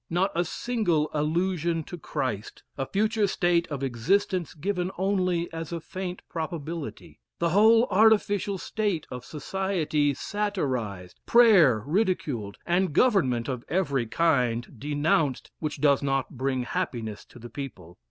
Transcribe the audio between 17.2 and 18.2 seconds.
to the people.